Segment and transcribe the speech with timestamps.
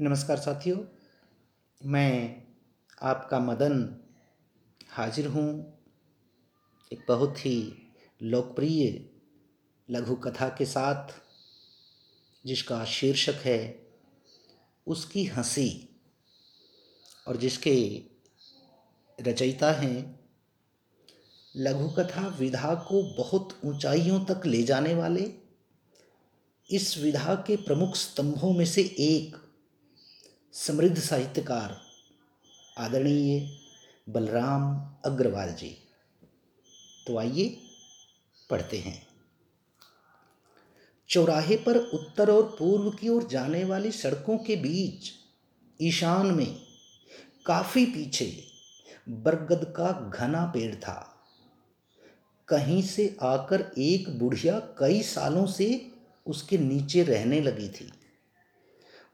[0.00, 0.76] नमस्कार साथियों,
[1.80, 2.42] मैं
[3.02, 4.00] आपका मदन
[4.90, 5.44] हाजिर हूँ
[6.92, 7.72] एक बहुत ही
[8.22, 9.10] लोकप्रिय
[9.90, 11.12] लघु कथा के साथ,
[12.46, 13.86] जिसका शीर्षक है
[14.86, 15.88] उसकी हँसी
[17.28, 18.02] और जिसके
[19.18, 20.20] रचयिता हैं
[21.56, 25.30] लघु कथा विधा को बहुत ऊंचाइयों तक ले जाने वाले,
[26.70, 29.41] इस विधा के प्रमुख स्तंभों में से एक
[30.54, 31.80] समृद्ध साहित्यकार,
[32.78, 33.58] आदरणीय
[34.08, 35.76] बलराम अग्रवाल जी।
[37.06, 37.58] तो आइए
[38.50, 39.06] पढ़ते हैं।
[41.08, 45.10] चौराहे पर उत्तर और पूर्व की ओर जाने वाली सड़कों के बीच,
[45.82, 46.60] ईशान में
[47.46, 48.44] काफ़ी पीछे
[49.08, 51.24] बरगद का घना पेड़ था।
[52.48, 55.92] कहीं से आकर एक बुढ़िया कई सालों से
[56.26, 57.92] उसके नीचे रहने लगी थी।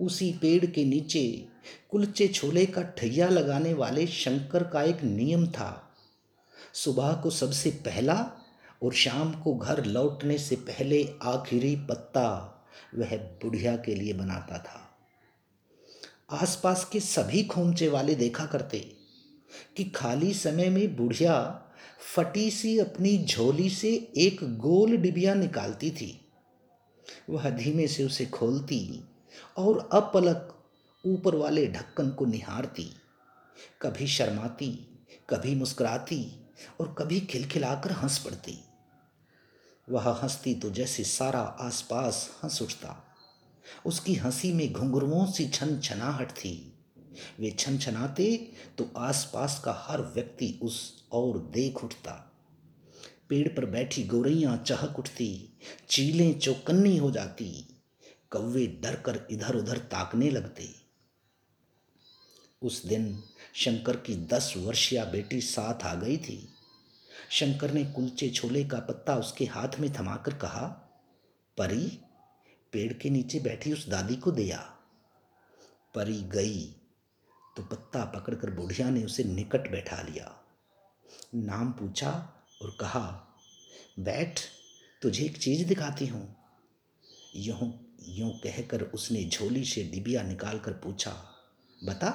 [0.00, 1.48] उसी पेड़ के नीचे
[1.90, 5.94] कुलचे छोले का ठैया लगाने वाले शंकर का एक नियम था।
[6.74, 8.30] सुबह को सबसे पहला
[8.82, 12.52] और शाम को घर लौटने से पहले आखिरी पत्ता
[12.94, 14.82] वह बुढ़िया के लिए बनाता था।
[16.30, 18.78] आसपास के सभी खोमचे वाले देखा करते
[19.76, 21.62] कि खाली समय में बुढ़िया
[22.16, 26.20] फटी सी अपनी झोली से एक गोल डिबिया निकालती थी।
[27.30, 28.78] वह धीमे से उसे खोलती
[29.56, 30.64] और अपलक
[31.06, 32.90] ऊपर वाले ढक्कन को निहारती।
[33.82, 34.98] कभी शर्माती,
[35.30, 36.46] कभी मुस्कुराती
[36.80, 38.64] और कभी खिलखिलाकर हंस पड़ती।
[39.90, 43.04] वह हंसती तो जैसे सारा आसपास हंस उठता।
[43.86, 46.72] उसकी हँसी में घुंघरुओं सी छन छनाहट थी।
[47.40, 52.32] वे छन छनाते तो आसपास का हर व्यक्ति उस और देख उठता।
[53.28, 57.75] पेड़ पर बैठी गौरैया चहक उठती, चीलें चौकन्नी हो जाती।
[58.30, 60.74] कौवे डर कर इधर उधर ताकने लगते।
[62.62, 63.22] उस दिन
[63.54, 66.48] शंकर की दस वर्षीय बेटी साथ आ गई थी।
[67.30, 70.66] शंकर ने कुलचे छोले का पत्ता उसके हाथ में थमाकर कहा,
[71.58, 71.98] परी,
[72.72, 74.58] पेड़ के नीचे बैठी उस दादी को दिया।
[75.94, 76.74] परी गई
[77.56, 80.44] तो पत्ता पकड़कर बुढ़िया ने उसे निकट बैठा लिया।
[81.34, 82.10] नाम पूछा
[82.62, 83.26] और कहा,
[83.98, 84.40] बैठ,
[85.02, 86.36] तुझे एक चीज़ दिखाती हूँ।
[87.36, 91.10] यूँ यूँ कहकर उसने झोली से डिबिया निकालकर पूछा,
[91.80, 92.10] बता,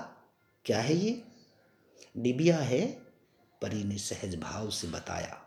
[0.65, 1.21] क्या है ये?
[2.17, 2.85] डिबिया है?
[3.61, 5.37] परी ने सहज भाव से बताया,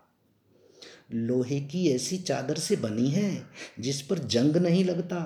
[1.12, 3.46] लोहे की ऐसी चादर से बनी है,
[3.80, 5.20] जिस पर जंग नहीं लगता।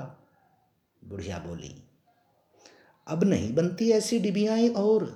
[1.03, 1.75] बुढ़िया बोली,
[3.07, 5.07] अब नहीं बनती ऐसी डिबियाएँ और?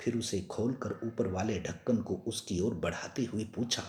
[0.00, 3.82] फिर उसे खोलकर ऊपर वाले ढक्कन को उसकी ओर बढ़ाते हुए पूछा,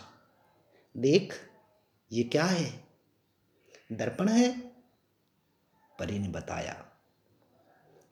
[0.95, 1.33] देख,
[2.11, 2.92] ये क्या है?
[3.93, 4.51] दर्पण है?
[5.99, 6.85] परी ने बताया,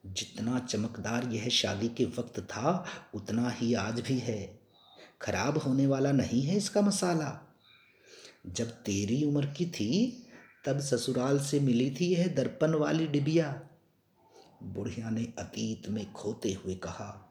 [0.06, 4.60] जितना चमकदार यह शादी के वक्त था, उतना ही आज भी है।
[5.22, 7.56] खराब होने वाला नहीं है इसका मसाला।
[8.48, 10.28] जब तेरी उम्र की थी,
[10.66, 13.62] तब ससुराल से मिली थी यह दर्पण वाली डिबिया।
[14.64, 17.28] बुढ़िया ने अतीत में खोते हुए कहा,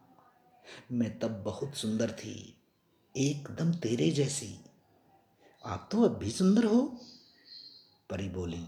[0.93, 2.56] मैं तब बहुत सुंदर थी,
[3.16, 4.55] एकदम तेरे जैसी।
[5.66, 7.00] आप तो अब भी सुंदर हो।
[8.10, 8.65] परी बोली,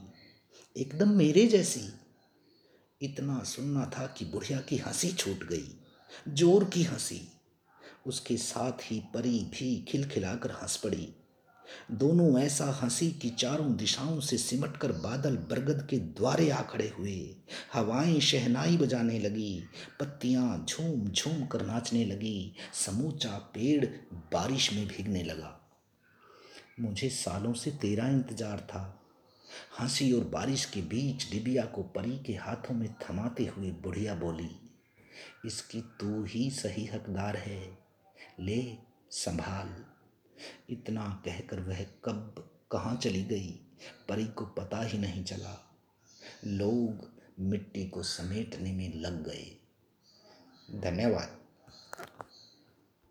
[0.77, 1.89] एकदम मेरे जैसी।
[3.01, 5.65] इतना सुनना था कि बुढ़िया की हँसी छूट गई,
[6.29, 7.21] ज़ोर की हँसी।
[8.07, 11.09] उसके साथ ही परी भी खिलखिलाकर हंस पड़ी।
[11.91, 17.37] दोनों ऐसा हँसी कि चारों दिशाओं से सिमटकर बादल बरगद के द्वारे आ खड़े हुए।
[17.73, 19.63] हवाएँ शहनाई बजाने लगी,
[20.01, 23.85] पत्तियाँ झूम झूम कर नाचने लगी, समूचा पेड़
[24.33, 25.59] बारिश में भीगने लगा।
[26.81, 29.02] मुझे सालों से तेरा इंतज़ार था।
[29.81, 34.51] हँसी और बारिश के बीच डिबिया को परी के हाथों में थमाते हुए बुढ़िया बोली,
[35.47, 37.79] इसकी तू ही सही हकदार है,
[38.41, 38.77] ले
[39.11, 39.85] संभाल।
[40.71, 43.51] इतना कहकर वह कब, कहाँ चली गई,
[44.09, 45.77] परी को पता ही नहीं चला।
[46.47, 49.59] लोग मिट्टी को समेटने में लग गए।
[50.81, 51.42] धन्यवाद।